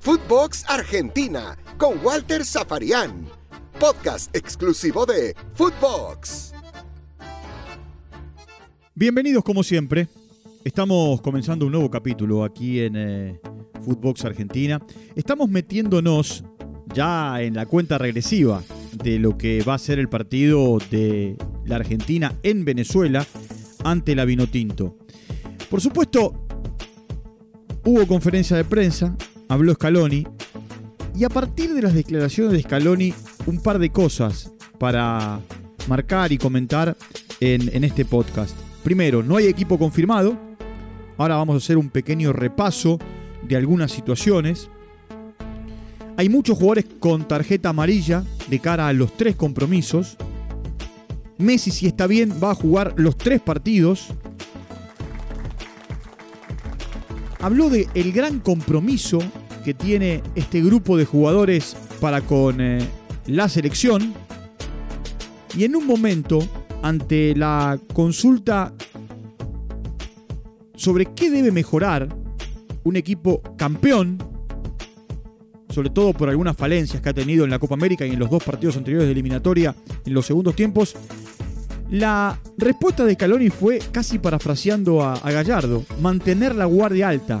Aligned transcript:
Footbox 0.00 0.64
Argentina 0.68 1.56
con 1.78 2.04
Walter 2.04 2.44
Zafarian. 2.44 3.26
Podcast 3.78 4.34
exclusivo 4.34 5.06
de 5.06 5.34
Footbox. 5.54 6.52
Bienvenidos 8.94 9.44
como 9.44 9.62
siempre. 9.62 10.08
Estamos 10.64 11.20
comenzando 11.20 11.66
un 11.66 11.72
nuevo 11.72 11.90
capítulo 11.90 12.44
aquí 12.44 12.80
en 12.80 12.94
eh, 12.96 13.40
Footbox 13.84 14.24
Argentina. 14.24 14.80
Estamos 15.14 15.48
metiéndonos 15.48 16.44
ya 16.94 17.40
en 17.40 17.54
la 17.54 17.66
cuenta 17.66 17.98
regresiva 17.98 18.62
de 18.92 19.18
lo 19.18 19.38
que 19.38 19.62
va 19.62 19.74
a 19.74 19.78
ser 19.78 19.98
el 19.98 20.08
partido 20.08 20.78
de 20.90 21.36
la 21.64 21.76
Argentina 21.76 22.38
en 22.42 22.64
Venezuela 22.64 23.26
ante 23.84 24.14
la 24.14 24.24
Vinotinto. 24.24 24.96
Por 25.70 25.80
supuesto, 25.80 26.41
hubo 27.84 28.06
conferencia 28.06 28.56
de 28.56 28.64
prensa, 28.64 29.16
habló 29.48 29.74
Scaloni, 29.74 30.26
y 31.14 31.24
a 31.24 31.28
partir 31.28 31.74
de 31.74 31.82
las 31.82 31.94
declaraciones 31.94 32.52
de 32.52 32.62
Scaloni, 32.62 33.12
un 33.46 33.60
par 33.60 33.78
de 33.78 33.90
cosas 33.90 34.52
para 34.78 35.40
marcar 35.88 36.32
y 36.32 36.38
comentar 36.38 36.96
en, 37.40 37.84
este 37.84 38.04
podcast. 38.04 38.56
Primero, 38.82 39.22
no 39.22 39.36
hay 39.36 39.46
equipo 39.46 39.78
confirmado. 39.78 40.36
Ahora 41.18 41.36
vamos 41.36 41.54
a 41.54 41.58
hacer 41.58 41.76
un 41.76 41.90
pequeño 41.90 42.32
repaso 42.32 42.98
de 43.42 43.56
algunas 43.56 43.92
situaciones. 43.92 44.68
Hay 46.16 46.28
muchos 46.28 46.56
jugadores 46.56 46.86
con 46.98 47.26
tarjeta 47.26 47.70
amarilla 47.70 48.24
de 48.48 48.58
cara 48.58 48.88
a 48.88 48.92
los 48.92 49.16
tres 49.16 49.36
compromisos. 49.36 50.16
Messi, 51.38 51.70
si 51.70 51.86
está 51.86 52.06
bien, 52.06 52.32
va 52.42 52.52
a 52.52 52.54
jugar 52.54 52.94
los 52.96 53.16
tres 53.16 53.40
partidos. 53.40 54.08
Habló 57.42 57.70
de 57.70 57.88
el 57.94 58.12
gran 58.12 58.38
compromiso 58.38 59.18
que 59.64 59.74
tiene 59.74 60.22
este 60.36 60.62
grupo 60.62 60.96
de 60.96 61.04
jugadores 61.04 61.76
para 62.00 62.20
con 62.20 62.60
eh, 62.60 62.78
la 63.26 63.48
selección. 63.48 64.14
Y 65.56 65.64
en 65.64 65.74
un 65.74 65.86
momento, 65.86 66.38
ante 66.82 67.34
la 67.34 67.78
consulta 67.92 68.72
sobre 70.76 71.06
qué 71.14 71.30
debe 71.30 71.50
mejorar 71.50 72.08
un 72.84 72.96
equipo 72.96 73.42
campeón, 73.56 74.18
sobre 75.68 75.90
todo 75.90 76.12
por 76.12 76.28
algunas 76.28 76.56
falencias 76.56 77.02
que 77.02 77.08
ha 77.08 77.14
tenido 77.14 77.44
en 77.44 77.50
la 77.50 77.58
Copa 77.58 77.74
América 77.74 78.06
y 78.06 78.10
en 78.10 78.18
los 78.20 78.30
dos 78.30 78.42
partidos 78.42 78.76
anteriores 78.76 79.06
de 79.06 79.12
eliminatoria 79.12 79.74
en 80.04 80.14
los 80.14 80.26
segundos 80.26 80.54
tiempos, 80.54 80.94
la 81.92 82.40
respuesta 82.56 83.04
de 83.04 83.16
Caloni 83.16 83.50
fue 83.50 83.78
casi 83.92 84.18
parafraseando 84.18 85.02
a, 85.02 85.12
a 85.12 85.30
Gallardo, 85.30 85.84
mantener 86.00 86.54
la 86.54 86.64
guardia 86.64 87.10
alta. 87.10 87.38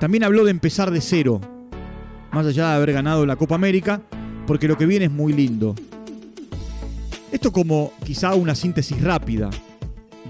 También 0.00 0.24
habló 0.24 0.44
de 0.44 0.50
empezar 0.50 0.90
de 0.90 1.02
cero, 1.02 1.42
más 2.32 2.46
allá 2.46 2.70
de 2.70 2.76
haber 2.76 2.94
ganado 2.94 3.26
la 3.26 3.36
Copa 3.36 3.54
América, 3.54 4.00
porque 4.46 4.66
lo 4.66 4.78
que 4.78 4.86
viene 4.86 5.04
es 5.04 5.10
muy 5.10 5.34
lindo. 5.34 5.74
Esto 7.30 7.52
como 7.52 7.92
quizá 8.02 8.34
una 8.34 8.54
síntesis 8.54 8.98
rápida 9.02 9.50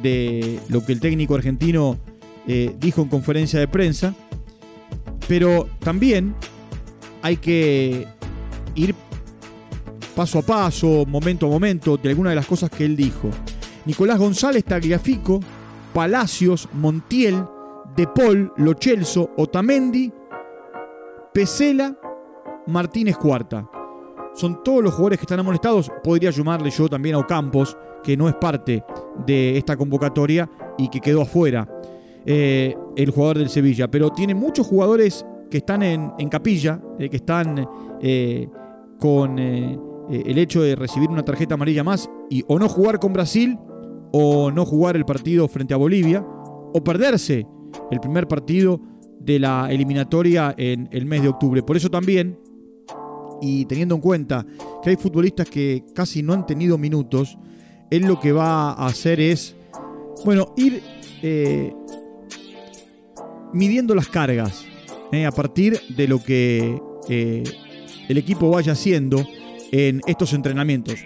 de 0.02 0.58
lo 0.68 0.84
que 0.84 0.90
el 0.92 0.98
técnico 0.98 1.36
argentino 1.36 1.98
eh, 2.48 2.74
dijo 2.80 3.00
en 3.02 3.08
conferencia 3.10 3.60
de 3.60 3.68
prensa, 3.68 4.12
pero 5.28 5.68
también 5.78 6.34
hay 7.22 7.36
que 7.36 8.08
ir 8.74 8.96
paso 10.14 10.38
a 10.38 10.42
paso, 10.42 11.04
momento 11.06 11.46
a 11.46 11.50
momento, 11.50 11.96
de 11.96 12.08
algunas 12.08 12.30
de 12.32 12.36
las 12.36 12.46
cosas 12.46 12.70
que 12.70 12.84
él 12.84 12.96
dijo. 12.96 13.30
Nicolás 13.86 14.18
González, 14.18 14.64
Tagliafico, 14.64 15.40
Palacios, 15.92 16.68
Montiel, 16.72 17.44
De 17.96 18.06
Paul, 18.06 18.52
Lochelso, 18.56 19.30
Otamendi, 19.36 20.12
Pesela, 21.32 21.96
Martínez 22.66 23.16
Cuarta. 23.16 23.68
Son 24.34 24.62
todos 24.64 24.82
los 24.82 24.94
jugadores 24.94 25.18
que 25.18 25.24
están 25.24 25.40
amonestados. 25.40 25.90
Podría 26.02 26.30
llamarle 26.30 26.70
yo 26.70 26.88
también 26.88 27.14
a 27.14 27.18
Ocampos, 27.18 27.76
que 28.02 28.16
no 28.16 28.28
es 28.28 28.34
parte 28.34 28.82
de 29.26 29.56
esta 29.56 29.76
convocatoria 29.76 30.48
y 30.76 30.88
que 30.88 31.00
quedó 31.00 31.22
afuera. 31.22 31.68
Eh, 32.26 32.74
el 32.96 33.10
jugador 33.10 33.38
del 33.38 33.50
Sevilla, 33.50 33.88
pero 33.88 34.10
tiene 34.10 34.34
muchos 34.34 34.66
jugadores 34.66 35.26
que 35.50 35.58
están 35.58 35.82
en, 35.82 36.28
capilla, 36.30 36.80
eh, 36.98 37.10
que 37.10 37.16
están 37.16 37.68
eh, 38.00 38.48
con 38.98 39.38
el 40.10 40.38
hecho 40.38 40.62
de 40.62 40.76
recibir 40.76 41.10
una 41.10 41.24
tarjeta 41.24 41.54
amarilla 41.54 41.84
más 41.84 42.10
y 42.30 42.44
o 42.46 42.58
no 42.58 42.68
jugar 42.68 42.98
con 42.98 43.12
Brasil 43.12 43.58
o 44.12 44.50
no 44.50 44.64
jugar 44.64 44.96
el 44.96 45.04
partido 45.04 45.48
frente 45.48 45.74
a 45.74 45.78
Bolivia 45.78 46.24
o 46.26 46.84
perderse 46.84 47.46
el 47.90 48.00
primer 48.00 48.28
partido 48.28 48.80
de 49.18 49.38
la 49.38 49.68
eliminatoria 49.70 50.54
en 50.56 50.88
el 50.92 51.06
mes 51.06 51.22
de 51.22 51.28
octubre. 51.28 51.62
Por 51.62 51.76
eso 51.76 51.90
también, 51.90 52.38
y 53.40 53.64
teniendo 53.64 53.94
en 53.94 54.00
cuenta 54.00 54.46
que 54.82 54.90
hay 54.90 54.96
futbolistas 54.96 55.48
que 55.48 55.84
casi 55.94 56.22
no 56.22 56.32
han 56.32 56.46
tenido 56.46 56.76
minutos, 56.76 57.38
él 57.90 58.02
lo 58.02 58.20
que 58.20 58.32
va 58.32 58.72
a 58.72 58.86
hacer 58.86 59.20
es, 59.20 59.56
bueno, 60.24 60.52
ir 60.56 60.82
midiendo 63.54 63.94
las 63.94 64.08
cargas 64.08 64.64
eh, 65.12 65.24
a 65.24 65.30
partir 65.30 65.80
de 65.96 66.08
lo 66.08 66.22
que 66.22 66.80
eh, 67.08 67.44
el 68.08 68.18
equipo 68.18 68.50
vaya 68.50 68.72
haciendo 68.72 69.24
en 69.74 70.00
estos 70.06 70.32
entrenamientos. 70.32 71.00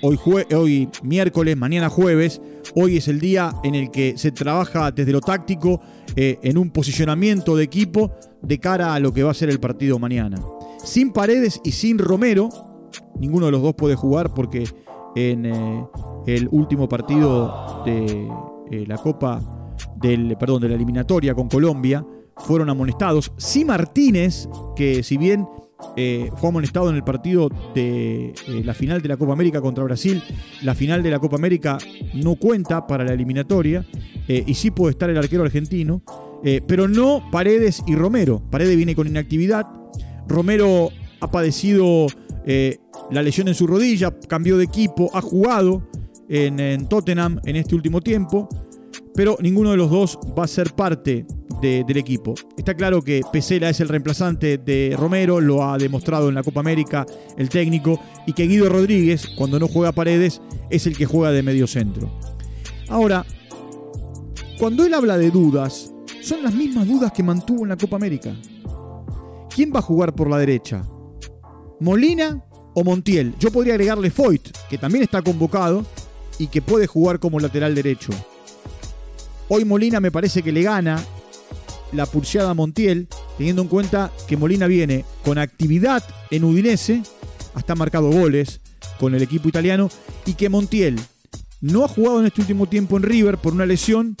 Hoy, 0.00 0.18
hoy 0.56 0.88
miércoles, 1.02 1.58
mañana 1.58 1.90
jueves, 1.90 2.40
hoy 2.74 2.96
es 2.96 3.06
el 3.06 3.20
día 3.20 3.52
en 3.64 3.74
el 3.74 3.90
que 3.90 4.16
se 4.16 4.32
trabaja 4.32 4.90
desde 4.90 5.12
lo 5.12 5.20
táctico 5.20 5.82
eh, 6.16 6.38
en 6.42 6.56
un 6.56 6.70
posicionamiento 6.70 7.54
de 7.54 7.64
equipo 7.64 8.10
de 8.40 8.58
cara 8.58 8.94
a 8.94 9.00
lo 9.00 9.12
que 9.12 9.22
va 9.22 9.32
a 9.32 9.34
ser 9.34 9.50
el 9.50 9.60
partido 9.60 9.98
mañana. 9.98 10.40
Sin 10.82 11.12
Paredes 11.12 11.60
y 11.64 11.72
sin 11.72 11.98
Romero, 11.98 12.48
ninguno 13.18 13.46
de 13.46 13.52
los 13.52 13.60
dos 13.60 13.74
puede 13.74 13.94
jugar 13.94 14.32
porque 14.32 14.64
en 15.14 15.44
el 16.26 16.48
último 16.50 16.88
partido 16.88 17.82
de 17.84 18.86
la 18.86 18.96
Copa 18.96 19.74
del, 19.96 20.34
perdón, 20.38 20.62
de 20.62 20.70
la 20.70 20.76
eliminatoria 20.76 21.34
con 21.34 21.48
Colombia 21.48 22.06
fueron 22.38 22.70
amonestados. 22.70 23.32
Sí 23.36 23.66
Martínez, 23.66 24.48
que 24.76 25.02
si 25.02 25.18
bien 25.18 25.46
eh, 26.00 26.30
fue 26.36 26.50
amonestado 26.50 26.90
en 26.90 26.94
el 26.94 27.02
partido 27.02 27.48
de 27.74 28.28
eh, 28.28 28.62
la 28.64 28.72
final 28.72 29.02
de 29.02 29.08
la 29.08 29.16
Copa 29.16 29.32
América 29.32 29.60
contra 29.60 29.82
Brasil, 29.82 30.22
la 30.62 30.76
final 30.76 31.02
de 31.02 31.10
la 31.10 31.18
Copa 31.18 31.34
América 31.34 31.76
no 32.14 32.36
cuenta 32.36 32.86
para 32.86 33.02
la 33.02 33.14
eliminatoria 33.14 33.84
eh, 34.28 34.44
y 34.46 34.54
sí 34.54 34.70
puede 34.70 34.92
estar 34.92 35.10
el 35.10 35.18
arquero 35.18 35.42
argentino, 35.42 36.00
pero 36.68 36.86
no 36.86 37.28
Paredes 37.32 37.82
y 37.84 37.96
Romero. 37.96 38.40
Paredes 38.48 38.76
viene 38.76 38.94
con 38.94 39.08
inactividad, 39.08 39.66
Romero 40.28 40.90
ha 41.18 41.30
padecido 41.32 42.06
la 43.10 43.22
lesión 43.22 43.48
en 43.48 43.54
su 43.54 43.66
rodilla, 43.66 44.16
cambió 44.28 44.56
de 44.56 44.64
equipo, 44.64 45.10
ha 45.14 45.20
jugado 45.20 45.82
en 46.28 46.88
Tottenham 46.88 47.40
en 47.44 47.56
este 47.56 47.74
último 47.74 48.00
tiempo 48.00 48.48
pero 49.18 49.36
ninguno 49.40 49.72
de 49.72 49.76
los 49.76 49.90
dos 49.90 50.16
va 50.38 50.44
a 50.44 50.46
ser 50.46 50.74
parte 50.74 51.26
del 51.60 51.96
equipo. 51.96 52.34
Está 52.56 52.74
claro 52.74 53.02
que 53.02 53.22
Pesela 53.32 53.68
es 53.68 53.80
el 53.80 53.88
reemplazante 53.88 54.58
de 54.58 54.94
Romero, 54.96 55.40
lo 55.40 55.64
ha 55.64 55.78
demostrado 55.78 56.28
en 56.28 56.34
la 56.34 56.42
Copa 56.42 56.60
América 56.60 57.06
el 57.36 57.48
técnico, 57.48 58.00
y 58.26 58.32
que 58.32 58.46
Guido 58.46 58.68
Rodríguez, 58.68 59.28
cuando 59.36 59.58
no 59.58 59.68
juega 59.68 59.92
Paredes, 59.92 60.40
es 60.70 60.86
el 60.86 60.96
que 60.96 61.06
juega 61.06 61.32
de 61.32 61.42
medio 61.42 61.66
centro. 61.66 62.10
Ahora, 62.88 63.24
cuando 64.58 64.84
él 64.84 64.94
habla 64.94 65.18
de 65.18 65.30
dudas, 65.30 65.92
son 66.22 66.42
las 66.42 66.54
mismas 66.54 66.86
dudas 66.86 67.12
que 67.12 67.22
mantuvo 67.22 67.62
en 67.62 67.70
la 67.70 67.76
Copa 67.76 67.96
América. 67.96 68.34
¿Quién 69.54 69.72
va 69.74 69.80
a 69.80 69.82
jugar 69.82 70.14
por 70.14 70.30
la 70.30 70.38
derecha? 70.38 70.82
¿Molina 71.80 72.44
o 72.74 72.84
Montiel? 72.84 73.34
Yo 73.38 73.50
podría 73.50 73.74
agregarle 73.74 74.10
Foyt, 74.10 74.50
que 74.68 74.78
también 74.78 75.04
está 75.04 75.22
convocado 75.22 75.84
y 76.38 76.48
que 76.48 76.62
puede 76.62 76.86
jugar 76.86 77.18
como 77.18 77.40
lateral 77.40 77.74
derecho. 77.74 78.12
Hoy 79.48 79.64
Molina 79.64 80.00
me 80.00 80.10
parece 80.10 80.42
que 80.42 80.52
le 80.52 80.62
gana 80.62 81.02
la 81.92 82.06
pulseada 82.06 82.54
Montiel, 82.54 83.08
teniendo 83.36 83.62
en 83.62 83.68
cuenta 83.68 84.12
que 84.26 84.36
Molina 84.36 84.66
viene 84.66 85.04
con 85.24 85.38
actividad 85.38 86.02
en 86.30 86.44
Udinese, 86.44 87.02
hasta 87.54 87.74
marcado 87.74 88.10
goles 88.10 88.60
con 88.98 89.14
el 89.14 89.22
equipo 89.22 89.48
italiano, 89.48 89.90
y 90.26 90.34
que 90.34 90.48
Montiel 90.48 90.98
no 91.60 91.84
ha 91.84 91.88
jugado 91.88 92.20
en 92.20 92.26
este 92.26 92.40
último 92.40 92.66
tiempo 92.66 92.96
en 92.96 93.02
River 93.02 93.38
por 93.38 93.52
una 93.52 93.66
lesión, 93.66 94.16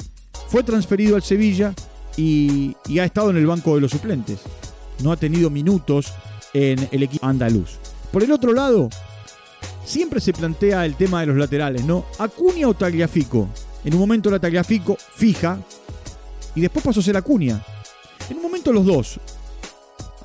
fue 0.48 0.62
transferido 0.62 1.16
al 1.16 1.22
Sevilla 1.22 1.74
y, 2.16 2.76
y 2.86 2.98
ha 2.98 3.04
estado 3.04 3.30
en 3.30 3.36
el 3.36 3.46
banco 3.46 3.74
de 3.74 3.80
los 3.80 3.90
suplentes. 3.90 4.40
No 5.02 5.12
ha 5.12 5.16
tenido 5.16 5.50
minutos 5.50 6.12
en 6.54 6.88
el 6.90 7.02
equipo 7.02 7.26
andaluz. 7.26 7.78
Por 8.12 8.22
el 8.22 8.32
otro 8.32 8.52
lado, 8.52 8.88
siempre 9.84 10.20
se 10.20 10.32
plantea 10.32 10.86
el 10.86 10.96
tema 10.96 11.20
de 11.20 11.26
los 11.26 11.36
laterales, 11.36 11.84
¿no? 11.84 12.06
Acuña 12.18 12.68
o 12.68 12.74
Tagliafico. 12.74 13.48
En 13.84 13.94
un 13.94 14.00
momento 14.00 14.30
la 14.30 14.40
Tagliafico 14.40 14.96
fija 15.16 15.58
y 16.54 16.60
después 16.60 16.84
pasó 16.84 17.00
a 17.00 17.02
ser 17.02 17.16
Acuña. 17.16 17.62
En 18.30 18.36
un 18.36 18.42
momento 18.42 18.72
los 18.72 18.84
dos. 18.86 19.20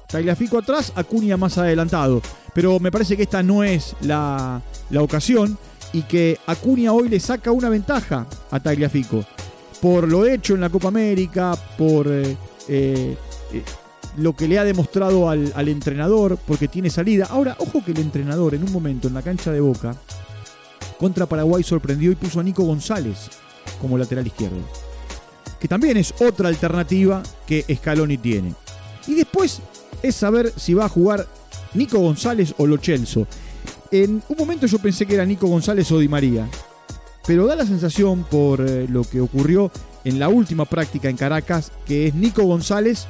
Tagliafico 0.08 0.58
atrás, 0.58 0.92
Acuña 0.96 1.38
más 1.38 1.58
adelantado. 1.58 2.22
Pero 2.54 2.80
me 2.80 2.92
parece 2.92 3.18
que 3.18 3.24
esta 3.24 3.42
no 3.42 3.64
es 3.64 3.96
la, 4.02 4.62
la 4.90 5.02
ocasión 5.02 5.58
y 5.92 6.04
que 6.04 6.38
Acuña 6.46 6.94
hoy 6.94 7.10
le 7.10 7.20
saca 7.20 7.52
una 7.52 7.70
ventaja 7.70 8.28
a 8.52 8.60
Tagliafico. 8.60 9.26
por 9.82 10.08
lo 10.08 10.26
hecho 10.26 10.54
en 10.56 10.62
la 10.62 10.70
Copa 10.70 10.88
América, 10.88 11.58
por 11.78 12.08
eh, 12.08 12.38
eh, 12.70 13.18
eh, 13.52 13.64
lo 14.18 14.34
que 14.34 14.48
le 14.48 14.58
ha 14.58 14.64
demostrado 14.64 15.30
al, 15.30 15.52
al 15.56 15.68
entrenador, 15.68 16.38
porque 16.48 16.68
tiene 16.70 16.90
salida. 16.90 17.28
Ahora, 17.30 17.58
ojo 17.60 17.84
que 17.84 17.92
el 17.92 18.00
entrenador 18.00 18.56
en 18.56 18.64
un 18.64 18.72
momento 18.72 19.08
en 19.08 19.14
la 19.14 19.22
cancha 19.22 19.52
de 19.52 19.60
Boca 19.60 19.96
contra 21.00 21.26
Paraguay 21.26 21.64
sorprendió 21.64 22.12
y 22.12 22.16
puso 22.16 22.40
a 22.40 22.44
Nico 22.44 22.64
González 22.64 23.30
como 23.82 23.98
lateral 23.98 24.26
izquierdo. 24.26 24.62
Que 25.64 25.70
también 25.70 25.96
es 25.96 26.14
otra 26.20 26.50
alternativa 26.50 27.24
que 27.48 27.64
Scaloni 27.74 28.18
tiene. 28.18 28.54
Y 29.08 29.14
después 29.14 29.62
es 30.02 30.14
saber 30.14 30.52
si 30.58 30.74
va 30.74 30.84
a 30.84 30.90
jugar 30.90 31.26
Nico 31.74 32.00
González 32.00 32.54
o 32.58 32.68
Lo 32.68 32.78
Celso. 32.80 33.26
En 33.90 34.22
un 34.28 34.38
momento 34.38 34.68
yo 34.68 34.78
pensé 34.80 35.06
que 35.06 35.14
era 35.14 35.26
Nico 35.26 35.48
González 35.48 35.90
o 35.94 36.00
Di 36.00 36.10
María. 36.10 36.50
Pero 37.26 37.48
da 37.48 37.56
la 37.56 37.66
sensación 37.66 38.26
por 38.26 38.60
eh, 38.60 38.88
lo 38.90 39.06
que 39.06 39.22
ocurrió 39.22 39.72
en 40.04 40.20
la 40.20 40.28
última 40.28 40.66
práctica 40.66 41.08
en 41.08 41.16
Caracas 41.16 41.72
que 41.86 42.08
es 42.08 42.14
Nico 42.14 42.44
González 42.44 43.08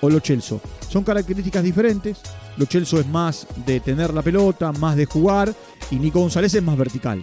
o 0.00 0.08
Lo 0.08 0.20
Celso. 0.20 0.60
Son 0.88 1.02
características 1.02 1.64
diferentes. 1.64 2.18
Lo 2.56 2.66
Celso 2.66 3.00
es 3.00 3.06
más 3.08 3.48
de 3.66 3.80
tener 3.80 4.14
la 4.14 4.22
pelota, 4.22 4.70
más 4.70 4.94
de 4.94 5.06
jugar. 5.06 5.52
Y 5.90 5.96
Nico 5.96 6.20
González 6.20 6.54
es 6.54 6.62
más 6.62 6.78
vertical. 6.78 7.20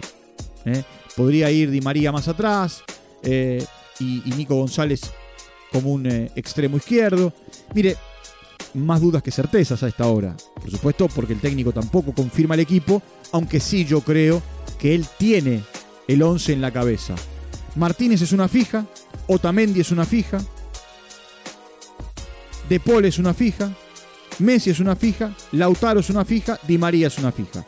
¿eh? 0.66 0.84
Podría 1.16 1.50
ir 1.50 1.70
Di 1.70 1.80
María 1.80 2.12
más 2.12 2.28
atrás. 2.28 2.82
eh, 3.22 3.64
y, 4.00 4.22
Nico 4.36 4.56
González 4.56 5.02
como 5.72 5.92
un 5.92 6.06
eh, 6.06 6.30
extremo 6.36 6.76
izquierdo. 6.76 7.32
Mire, 7.74 7.96
más 8.74 9.00
dudas 9.00 9.22
que 9.22 9.30
certezas 9.30 9.82
a 9.82 9.88
esta 9.88 10.06
hora. 10.06 10.36
Por 10.54 10.70
supuesto, 10.70 11.08
porque 11.08 11.32
el 11.32 11.40
técnico 11.40 11.72
tampoco 11.72 12.12
confirma 12.12 12.54
el 12.54 12.60
equipo, 12.60 13.02
aunque 13.32 13.60
sí 13.60 13.84
yo 13.84 14.00
creo 14.00 14.42
que 14.78 14.94
él 14.94 15.06
tiene 15.18 15.62
el 16.08 16.22
11 16.22 16.52
en 16.52 16.60
la 16.60 16.72
cabeza. 16.72 17.14
Martínez 17.76 18.22
es 18.22 18.32
una 18.32 18.48
fija, 18.48 18.86
Otamendi 19.26 19.80
es 19.80 19.90
una 19.90 20.04
fija, 20.04 20.38
De 22.68 22.80
Paul 22.80 23.04
es 23.04 23.18
una 23.18 23.34
fija, 23.34 23.72
Messi 24.38 24.70
es 24.70 24.80
una 24.80 24.96
fija, 24.96 25.34
Lautaro 25.52 26.00
es 26.00 26.08
una 26.08 26.24
fija, 26.24 26.58
Di 26.66 26.78
María 26.78 27.08
es 27.08 27.18
una 27.18 27.30
fija. 27.30 27.64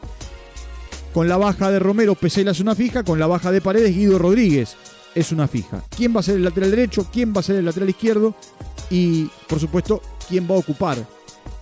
Con 1.13 1.29
la 1.29 1.37
baja 1.37 1.71
de 1.71 1.79
Romero, 1.79 2.15
Pesela 2.15 2.53
es 2.53 2.61
una 2.61 2.75
fija, 2.75 3.03
con 3.03 3.19
la 3.19 3.27
baja 3.27 3.51
de 3.51 3.61
Paredes, 3.61 3.95
Guido 3.95 4.19
Rodríguez 4.19 4.77
es 5.17 5.33
una 5.33 5.49
fija. 5.49 5.83
¿Quién 5.97 6.15
va 6.15 6.21
a 6.21 6.23
ser 6.23 6.37
el 6.37 6.45
lateral 6.45 6.71
derecho? 6.71 7.07
¿Quién 7.11 7.33
va 7.35 7.41
a 7.41 7.43
ser 7.43 7.57
el 7.57 7.65
lateral 7.65 7.89
izquierdo? 7.89 8.35
Y, 8.91 9.25
por 9.49 9.59
supuesto, 9.59 10.03
quién 10.29 10.47
va 10.49 10.55
a 10.55 10.59
ocupar 10.59 10.99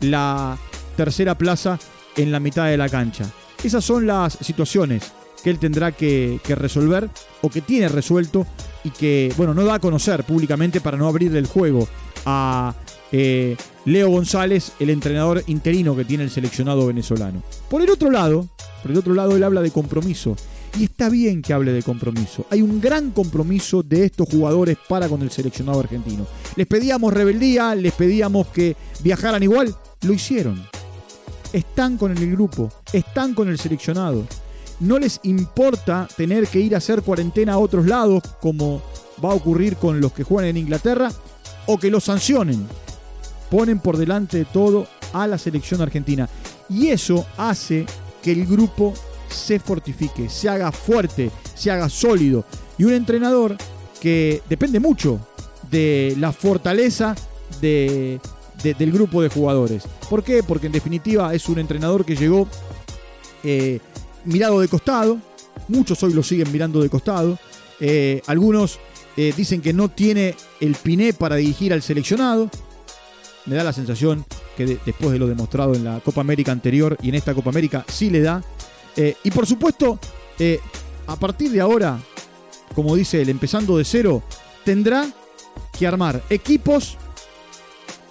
la 0.01 0.59
tercera 0.97 1.39
plaza 1.39 1.79
en 2.17 2.33
la 2.33 2.41
mitad 2.41 2.67
de 2.67 2.77
la 2.77 2.89
cancha. 2.89 3.25
Esas 3.63 3.85
son 3.85 4.07
las 4.07 4.35
situaciones 4.41 5.13
que 5.43 5.51
él 5.51 5.59
tendrá 5.59 5.93
que, 5.93 6.41
resolver 6.49 7.09
o 7.43 7.49
que 7.49 7.61
tiene 7.61 7.89
resuelto 7.89 8.45
y 8.83 8.91
que, 8.91 9.33
bueno, 9.37 9.55
no 9.55 9.65
da 9.65 9.75
a 9.75 9.79
conocer 9.79 10.25
públicamente 10.25 10.81
para 10.81 10.97
no 10.97 11.07
abrirle 11.07 11.39
el 11.39 11.47
juego 11.47 11.87
a 12.27 12.75
eh, 13.13 13.57
Leo 13.85 14.09
González, 14.09 14.73
el 14.81 14.91
entrenador 14.91 15.45
interino 15.47 15.95
que 15.95 16.05
tiene 16.05 16.25
el 16.25 16.31
seleccionado 16.31 16.87
venezolano. 16.89 17.43
Por 17.71 17.83
el 17.83 17.91
otro 17.91 18.11
lado, 18.11 18.49
por 18.83 18.91
el 18.91 18.99
otro 18.99 19.15
lado, 19.15 19.37
él 19.37 19.45
habla 19.45 19.63
de 19.63 19.71
compromiso. 19.71 20.37
Y 20.77 20.85
está 20.85 21.09
bien 21.09 21.41
que 21.41 21.53
hable 21.53 21.73
de 21.73 21.85
compromiso. 21.85 22.47
Hay 22.51 22.61
un 22.61 22.81
gran 22.81 23.13
compromiso 23.13 23.83
de 23.85 24.07
estos 24.07 24.29
jugadores 24.29 24.77
para 24.89 25.09
con 25.09 25.23
el 25.23 25.31
seleccionado 25.31 25.79
argentino. 25.79 26.27
Les 26.57 26.67
pedíamos 26.67 27.13
rebeldía, 27.13 27.75
les 27.77 27.93
pedíamos 27.93 28.49
que 28.49 28.77
viajaran 29.01 29.43
igual. 29.43 29.75
Lo 30.03 30.13
hicieron. 30.13 30.61
Están 31.53 31.97
con 31.97 32.11
el 32.11 32.31
grupo, 32.33 32.73
están 32.93 33.35
con 33.35 33.49
el 33.49 33.59
seleccionado. 33.59 34.27
No 34.81 34.99
les 34.99 35.21
importa 35.23 36.09
tener 36.17 36.49
que 36.49 36.59
ir 36.59 36.75
a 36.75 36.79
hacer 36.79 37.03
cuarentena 37.03 37.53
a 37.53 37.59
otros 37.59 37.87
lados, 37.87 38.25
como 38.41 38.83
va 39.25 39.31
a 39.31 39.35
ocurrir 39.35 39.77
con 39.77 40.01
los 40.01 40.13
que 40.13 40.25
juegan 40.25 40.51
en 40.51 40.57
Inglaterra, 40.57 41.13
o 41.67 41.79
que 41.79 41.91
los 41.91 42.03
sancionen. 42.03 42.67
Ponen 43.49 43.79
por 43.79 43.97
delante 43.97 44.39
de 44.39 44.45
todo 44.45 44.89
a 45.13 45.29
la 45.29 45.39
selección 45.39 45.81
argentina. 45.81 46.29
Y 46.69 46.89
eso 46.89 47.25
hace 47.37 47.87
que 48.21 48.33
el 48.33 48.47
grupo 48.47 48.93
se 49.29 49.59
fortifique, 49.59 50.29
se 50.29 50.49
haga 50.49 50.71
fuerte, 50.73 51.31
se 51.55 51.71
haga 51.71 51.89
sólido. 51.89 52.45
Y 52.79 52.85
un 52.85 52.93
entrenador 52.93 53.57
que 54.01 54.43
depende 54.49 54.81
mucho 54.81 55.19
de 55.71 56.15
la 56.19 56.33
fortaleza 56.33 57.15
de, 57.61 58.21
de- 58.63 58.75
del 58.75 58.93
grupo 58.93 59.23
de 59.23 59.29
jugadores. 59.29 59.85
¿Por 60.11 60.23
qué? 60.23 60.43
Porque 60.43 60.67
en 60.67 60.73
definitiva 60.73 61.35
es 61.35 61.49
un 61.49 61.59
entrenador 61.59 62.05
que 62.05 62.17
llegó 62.17 62.47
eh, 63.43 63.81
mirado 64.25 64.61
de 64.61 64.69
costado. 64.69 65.19
Muchos 65.69 66.03
hoy 66.03 66.13
lo 66.13 66.23
siguen 66.23 66.51
mirando 66.53 66.83
de 66.83 66.89
costado. 66.89 67.39
Eh, 67.81 68.21
algunos 68.27 68.79
eh, 69.17 69.33
dicen 69.37 69.61
que 69.61 69.73
no 69.73 69.89
tiene 69.89 70.35
el 70.61 70.75
piné 70.75 71.13
para 71.13 71.37
dirigir 71.37 71.73
al 71.73 71.83
seleccionado. 71.83 72.51
Me 73.47 73.57
da 73.57 73.65
la 73.65 73.73
sensación 73.73 74.25
que 74.57 74.67
de- 74.67 74.79
después 74.85 75.13
de 75.13 75.19
lo 75.19 75.27
demostrado 75.27 75.75
en 75.75 75.85
la 75.85 76.01
Copa 76.01 76.21
América 76.21 76.53
anterior 76.53 76.97
y 77.03 77.09
en 77.11 77.15
esta 77.17 77.35
Copa 77.35 77.51
América 77.51 77.85
sí 77.89 78.11
le 78.11 78.21
da. 78.21 78.43
Eh, 78.97 79.17
y 79.25 79.31
por 79.31 79.47
supuesto, 79.47 79.99
eh, 80.39 80.61
a 81.07 81.17
partir 81.17 81.51
de 81.51 81.61
ahora, 81.61 81.99
como 82.75 82.97
dice 82.97 83.23
él, 83.23 83.29
empezando 83.29 83.77
de 83.77 83.85
cero, 83.85 84.23
tendrá 84.65 85.07
que 85.79 85.87
armar 85.87 86.23
equipos, 86.31 86.97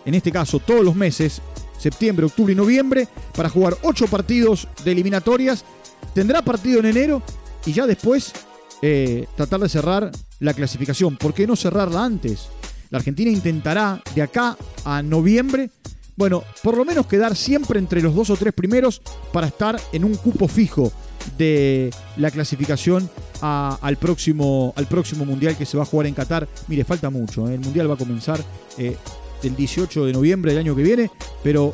en 0.06 0.14
este 0.14 0.32
caso 0.32 0.60
todos 0.60 0.84
los 0.84 0.96
meses, 0.96 1.42
septiembre, 1.78 2.26
octubre 2.26 2.54
y 2.54 2.56
noviembre, 2.56 3.08
para 3.36 3.50
jugar 3.50 3.78
ocho 3.84 4.08
partidos 4.08 4.68
de 4.84 4.92
eliminatorias. 4.92 5.66
Tendrá 6.14 6.42
partido 6.42 6.80
en 6.80 6.86
enero 6.86 7.22
y 7.66 7.74
ya 7.74 7.88
después 7.88 8.34
eh, 8.82 9.28
tratar 9.36 9.60
de 9.62 9.70
cerrar 9.70 10.12
la 10.40 10.54
clasificación. 10.54 11.18
¿Por 11.18 11.34
qué 11.34 11.48
no 11.48 11.56
cerrarla 11.56 12.04
antes? 12.04 12.50
La 12.90 13.00
Argentina 13.00 13.32
intentará 13.32 14.02
de 14.14 14.22
acá 14.22 14.58
a 14.86 15.02
noviembre, 15.02 15.72
bueno, 16.16 16.44
por 16.62 16.78
lo 16.78 16.86
menos 16.86 17.08
quedar 17.08 17.36
siempre 17.36 17.80
entre 17.80 18.02
los 18.02 18.14
dos 18.14 18.30
o 18.30 18.38
tres 18.38 18.54
primeros 18.54 19.02
para 19.32 19.48
estar 19.48 19.80
en 19.92 20.04
un 20.04 20.16
cupo 20.16 20.48
fijo 20.48 20.92
de 21.38 21.90
la 22.18 22.30
clasificación 22.30 23.10
al, 23.42 23.98
próximo, 23.98 24.74
al 24.76 24.88
próximo 24.88 25.26
Mundial 25.26 25.58
que 25.58 25.66
se 25.66 25.78
va 25.78 25.84
a 25.84 25.86
jugar 25.86 26.08
en 26.08 26.14
Qatar. 26.14 26.48
Mire, 26.68 26.84
falta 26.84 27.10
mucho. 27.10 27.50
¿eh? 27.50 27.56
El 27.56 27.62
Mundial 27.62 27.90
va 27.90 27.96
a 27.96 27.98
comenzar 27.98 28.44
eh, 28.78 28.96
el 29.42 29.56
18 29.56 30.06
de 30.06 30.14
noviembre 30.14 30.52
del 30.52 30.60
año 30.60 30.76
que 30.76 30.84
viene, 30.84 31.10
pero 31.42 31.74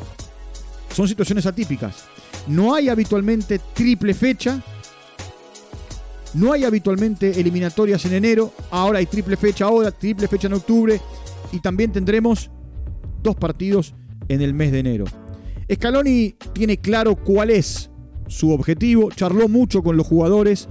son 0.94 1.06
situaciones 1.06 1.44
atípicas. 1.46 2.04
No 2.46 2.74
hay 2.74 2.88
habitualmente 2.88 3.60
triple 3.74 4.14
fecha. 4.14 4.62
No 6.32 6.52
hay 6.52 6.64
habitualmente 6.64 7.38
eliminatorias 7.38 8.04
en 8.06 8.14
enero. 8.14 8.52
Ahora 8.70 9.00
hay 9.00 9.06
triple 9.06 9.36
fecha 9.36 9.66
ahora, 9.66 9.90
triple 9.90 10.28
fecha 10.28 10.46
en 10.46 10.54
octubre. 10.54 11.00
Y 11.52 11.60
también 11.60 11.92
tendremos 11.92 12.50
dos 13.22 13.36
partidos 13.36 13.94
en 14.30 14.40
el 14.40 14.54
mes 14.54 14.72
de 14.72 14.78
enero. 14.78 15.04
Scaloni 15.72 16.36
tiene 16.52 16.78
claro 16.78 17.16
cuál 17.16 17.50
es 17.50 17.90
su 18.28 18.52
objetivo. 18.52 19.10
Charló 19.10 19.48
mucho 19.48 19.82
con 19.82 19.96
los 19.96 20.06
jugadores. 20.06 20.68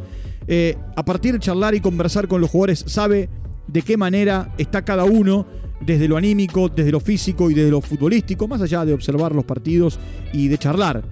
Eh, 0.47 0.75
a 0.95 1.03
partir 1.05 1.33
de 1.33 1.39
charlar 1.39 1.75
y 1.75 1.81
conversar 1.81 2.27
con 2.27 2.41
los 2.41 2.49
jugadores, 2.49 2.83
sabe 2.87 3.29
de 3.67 3.81
qué 3.81 3.97
manera 3.97 4.53
está 4.57 4.83
cada 4.83 5.03
uno 5.03 5.45
desde 5.81 6.07
lo 6.07 6.17
anímico, 6.17 6.69
desde 6.69 6.91
lo 6.91 6.99
físico 6.99 7.51
y 7.51 7.53
desde 7.53 7.69
lo 7.69 7.81
futbolístico, 7.81 8.47
más 8.47 8.61
allá 8.61 8.83
de 8.85 8.93
observar 8.93 9.35
los 9.35 9.45
partidos 9.45 9.99
y 10.33 10.47
de 10.47 10.57
charlar 10.57 11.03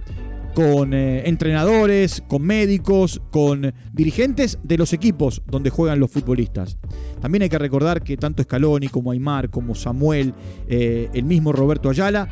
con 0.58 0.92
eh, 0.92 1.22
entrenadores, 1.28 2.20
con 2.26 2.42
médicos, 2.42 3.22
con 3.30 3.72
dirigentes 3.92 4.58
de 4.64 4.76
los 4.76 4.92
equipos 4.92 5.40
donde 5.46 5.70
juegan 5.70 6.00
los 6.00 6.10
futbolistas. 6.10 6.78
También 7.20 7.42
hay 7.42 7.48
que 7.48 7.60
recordar 7.60 8.02
que 8.02 8.16
tanto 8.16 8.42
Scaloni 8.42 8.88
como 8.88 9.12
Aymar, 9.12 9.50
como 9.50 9.76
Samuel, 9.76 10.34
eh, 10.66 11.10
el 11.14 11.22
mismo 11.22 11.52
Roberto 11.52 11.88
Ayala, 11.88 12.28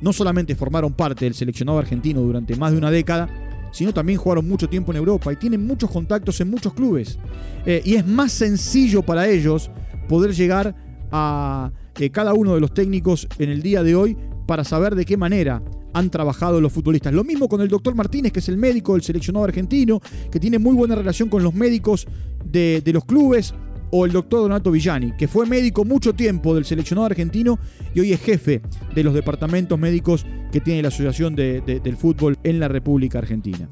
no 0.00 0.12
solamente 0.12 0.54
formaron 0.54 0.92
parte 0.92 1.24
del 1.24 1.34
seleccionado 1.34 1.80
argentino 1.80 2.20
durante 2.20 2.54
más 2.54 2.70
de 2.70 2.78
una 2.78 2.92
década, 2.92 3.28
sino 3.72 3.92
también 3.92 4.20
jugaron 4.20 4.46
mucho 4.46 4.68
tiempo 4.68 4.92
en 4.92 4.98
Europa 4.98 5.32
y 5.32 5.36
tienen 5.36 5.66
muchos 5.66 5.90
contactos 5.90 6.40
en 6.40 6.50
muchos 6.50 6.72
clubes. 6.72 7.18
Eh, 7.66 7.82
y 7.84 7.96
es 7.96 8.06
más 8.06 8.30
sencillo 8.30 9.02
para 9.02 9.26
ellos 9.26 9.72
poder 10.08 10.34
llegar 10.34 10.76
a 11.10 11.72
cada 12.12 12.32
uno 12.32 12.54
de 12.54 12.60
los 12.60 12.72
técnicos 12.72 13.26
en 13.40 13.50
el 13.50 13.60
día 13.60 13.82
de 13.82 13.96
hoy 13.96 14.16
para 14.46 14.62
saber 14.62 14.94
de 14.94 15.04
qué 15.04 15.16
manera 15.16 15.60
han 15.92 16.10
trabajado 16.10 16.60
los 16.60 16.72
futbolistas. 16.72 17.12
Lo 17.12 17.24
mismo 17.24 17.48
con 17.48 17.60
el 17.60 17.68
doctor 17.68 17.94
Martínez, 17.94 18.32
que 18.32 18.38
es 18.40 18.48
el 18.48 18.56
médico 18.56 18.92
del 18.94 19.02
seleccionado 19.02 19.44
argentino, 19.44 20.00
que 20.30 20.38
tiene 20.40 20.58
muy 20.58 20.74
buena 20.74 20.94
relación 20.94 21.28
con 21.28 21.42
los 21.42 21.54
médicos 21.54 22.06
de, 22.44 22.82
los 22.92 23.04
clubes, 23.04 23.54
o 23.92 24.06
el 24.06 24.12
doctor 24.12 24.42
Donato 24.42 24.70
Villani, 24.70 25.12
que 25.16 25.26
fue 25.26 25.46
médico 25.46 25.84
mucho 25.84 26.12
tiempo 26.12 26.54
del 26.54 26.64
seleccionado 26.64 27.06
argentino 27.06 27.58
y 27.92 27.98
hoy 27.98 28.12
es 28.12 28.20
jefe 28.20 28.62
de 28.94 29.02
los 29.02 29.12
departamentos 29.14 29.76
médicos 29.80 30.24
que 30.52 30.60
tiene 30.60 30.80
la 30.82 30.88
Asociación 30.88 31.34
de- 31.34 31.60
de- 31.60 31.80
del 31.80 31.96
Fútbol 31.96 32.38
en 32.44 32.60
la 32.60 32.68
República 32.68 33.18
Argentina. 33.18 33.68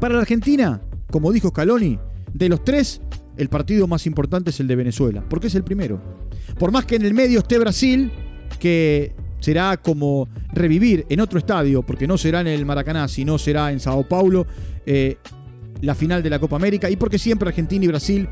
Para 0.00 0.14
la 0.14 0.20
Argentina, 0.22 0.80
como 1.10 1.30
dijo 1.30 1.48
Scaloni, 1.48 1.98
de 2.32 2.48
los 2.48 2.64
tres, 2.64 3.02
el 3.36 3.50
partido 3.50 3.86
más 3.86 4.06
importante 4.06 4.48
es 4.48 4.60
el 4.60 4.66
de 4.66 4.76
Venezuela, 4.76 5.22
porque 5.28 5.48
es 5.48 5.54
el 5.54 5.62
primero. 5.64 6.00
Por 6.58 6.72
más 6.72 6.86
que 6.86 6.96
en 6.96 7.02
el 7.04 7.12
medio 7.12 7.40
esté 7.40 7.58
Brasil, 7.58 8.10
que 8.58 9.12
será 9.44 9.76
como 9.76 10.26
revivir 10.54 11.04
en 11.10 11.20
otro 11.20 11.38
estadio, 11.38 11.82
porque 11.82 12.06
no 12.06 12.16
será 12.16 12.40
en 12.40 12.46
el 12.46 12.64
Maracaná, 12.64 13.08
sino 13.08 13.36
será 13.36 13.72
en 13.72 13.78
Sao 13.78 14.08
Paulo, 14.08 14.46
eh, 14.86 15.18
la 15.82 15.94
final 15.94 16.22
de 16.22 16.30
la 16.30 16.38
Copa 16.38 16.56
América, 16.56 16.88
y 16.88 16.96
porque 16.96 17.18
siempre 17.18 17.50
Argentina 17.50 17.84
y 17.84 17.88
Brasil 17.88 18.26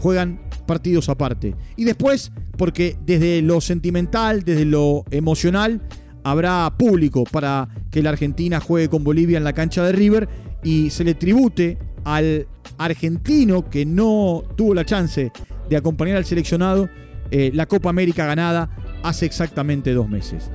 juegan 0.00 0.40
partidos 0.66 1.08
aparte. 1.08 1.54
Y 1.76 1.84
después, 1.84 2.32
porque 2.58 2.96
desde 3.06 3.42
lo 3.42 3.60
sentimental, 3.60 4.42
desde 4.42 4.64
lo 4.64 5.04
emocional, 5.12 5.82
habrá 6.24 6.74
público 6.76 7.22
para 7.22 7.68
que 7.92 8.02
la 8.02 8.10
Argentina 8.10 8.58
juegue 8.58 8.88
con 8.88 9.04
Bolivia 9.04 9.38
en 9.38 9.44
la 9.44 9.52
cancha 9.52 9.84
de 9.84 9.92
River 9.92 10.28
y 10.64 10.90
se 10.90 11.04
le 11.04 11.14
tribute 11.14 11.78
al 12.02 12.48
argentino 12.76 13.70
que 13.70 13.86
no 13.86 14.42
tuvo 14.56 14.74
la 14.74 14.84
chance 14.84 15.30
de 15.70 15.76
acompañar 15.76 16.16
al 16.16 16.24
seleccionado 16.24 16.88
eh, 17.30 17.50
la 17.54 17.66
Copa 17.66 17.88
América 17.90 18.26
ganada 18.26 18.68
hace 19.08 19.26
exactamente 19.26 19.92
dos 19.92 20.08
meses. 20.08 20.50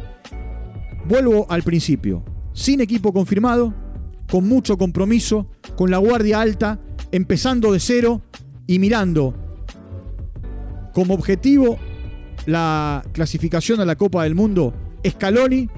Vuelvo 1.05 1.45
al 1.49 1.63
principio, 1.63 2.23
sin 2.53 2.81
equipo 2.81 3.13
confirmado, 3.13 3.73
con 4.29 4.47
mucho 4.47 4.77
compromiso, 4.77 5.47
con 5.75 5.89
la 5.89 5.97
guardia 5.97 6.41
alta, 6.41 6.79
empezando 7.11 7.71
de 7.71 7.79
cero 7.79 8.21
y 8.67 8.79
mirando 8.79 9.35
como 10.93 11.13
objetivo 11.13 11.77
la 12.45 13.03
clasificación 13.13 13.79
a 13.79 13.85
la 13.85 13.95
Copa 13.95 14.23
del 14.23 14.35
Mundo, 14.35 14.73
Scaloni 15.07 15.69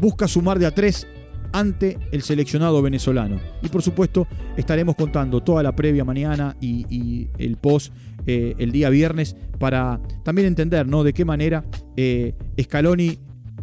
busca 0.00 0.28
sumar 0.28 0.58
de 0.58 0.66
a 0.66 0.74
tres 0.74 1.06
ante 1.52 1.98
el 2.12 2.22
seleccionado 2.22 2.80
venezolano. 2.82 3.40
Y 3.62 3.68
por 3.68 3.82
supuesto 3.82 4.26
estaremos 4.56 4.96
contando 4.96 5.42
toda 5.42 5.62
la 5.62 5.74
previa 5.74 6.04
mañana 6.04 6.56
y, 6.60 7.28
el 7.38 7.56
post 7.56 7.92
eh, 8.26 8.54
el 8.58 8.72
día 8.72 8.90
viernes 8.90 9.36
para 9.58 10.00
también 10.22 10.48
entender 10.48 10.86
¿no? 10.86 11.04
de 11.04 11.12
qué 11.12 11.24
manera 11.24 11.64
eh, 11.96 12.34
Scaloni 12.60 13.18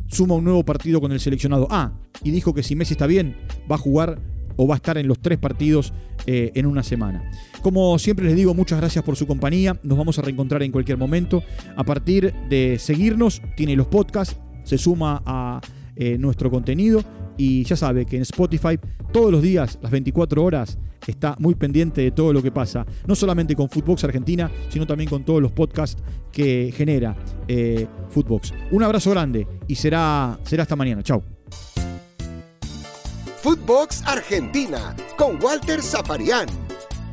suma 0.08 0.36
un 0.36 0.44
nuevo 0.44 0.64
partido 0.64 1.02
con 1.02 1.12
el 1.12 1.20
seleccionado 1.20 1.68
A 1.70 1.94
y 2.24 2.32
dijo 2.32 2.54
que 2.54 2.64
si 2.64 2.76
Messi 2.76 2.94
está 2.94 3.08
bien 3.08 3.36
va 3.70 3.76
a 3.76 3.80
jugar 3.80 4.20
o 4.58 4.68
va 4.68 4.76
a 4.76 4.78
estar 4.78 4.98
en 4.98 5.08
los 5.08 5.20
tres 5.20 5.38
partidos 5.38 5.94
eh, 6.26 6.52
en 6.56 6.66
una 6.66 6.84
semana. 6.84 7.30
Como 7.62 7.98
siempre 8.00 8.26
les 8.26 8.36
digo, 8.36 8.54
muchas 8.54 8.80
gracias 8.80 9.04
por 9.04 9.16
su 9.16 9.28
compañía. 9.28 9.78
Nos 9.84 9.98
vamos 9.98 10.18
a 10.18 10.22
reencontrar 10.22 10.64
en 10.64 10.72
cualquier 10.72 10.98
momento. 10.98 11.44
A 11.76 11.84
partir 11.84 12.34
de 12.50 12.78
seguirnos, 12.80 13.42
tiene 13.56 13.76
los 13.76 13.88
podcasts, 13.88 14.38
se 14.64 14.78
suma 14.78 15.22
a 15.26 15.62
eh, 15.96 16.18
nuestro 16.18 16.50
contenido 16.50 17.02
y 17.38 17.64
ya 17.64 17.76
sabe 17.76 18.06
que 18.06 18.16
en 18.18 18.24
Spotify 18.24 18.80
todos 19.12 19.32
los 19.32 19.42
días, 19.42 19.80
las 19.82 19.92
24 19.92 20.44
horas, 20.44 20.78
está 21.08 21.36
muy 21.40 21.56
pendiente 21.56 22.02
de 22.02 22.12
todo 22.12 22.34
lo 22.34 22.42
que 22.42 22.52
pasa, 22.52 22.86
no 23.08 23.16
solamente 23.16 23.56
con 23.56 23.70
Footbox 23.70 24.04
Argentina, 24.04 24.52
sino 24.70 24.86
también 24.86 25.10
con 25.10 25.24
todos 25.24 25.42
los 25.42 25.52
podcasts 25.52 26.02
que 26.32 26.74
genera 26.76 27.16
eh, 27.48 27.88
Footbox. 28.10 28.54
Un 28.72 28.84
abrazo 28.84 29.12
grande 29.12 29.48
y 29.68 29.76
será, 29.76 30.38
será 30.44 30.64
hasta 30.64 30.76
mañana. 30.76 31.04
Chao. 31.04 31.24
Footbox 33.42 34.02
Argentina 34.08 34.96
con 35.18 35.42
Walter 35.42 35.82
Zafarian, 35.82 36.48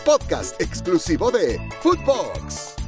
podcast 0.05 0.61
exclusivo 0.61 1.31
de 1.31 1.61
Footbox. 1.83 2.82